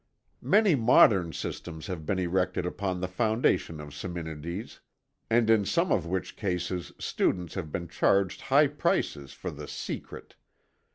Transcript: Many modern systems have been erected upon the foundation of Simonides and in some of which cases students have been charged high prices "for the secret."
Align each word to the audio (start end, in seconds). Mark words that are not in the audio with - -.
Many 0.41 0.73
modern 0.73 1.31
systems 1.31 1.85
have 1.85 2.07
been 2.07 2.17
erected 2.17 2.65
upon 2.65 2.99
the 3.01 3.07
foundation 3.07 3.79
of 3.79 3.93
Simonides 3.93 4.79
and 5.29 5.47
in 5.47 5.63
some 5.63 5.91
of 5.91 6.07
which 6.07 6.35
cases 6.35 6.91
students 6.97 7.53
have 7.53 7.71
been 7.71 7.87
charged 7.87 8.41
high 8.49 8.65
prices 8.65 9.31
"for 9.33 9.51
the 9.51 9.67
secret." 9.67 10.33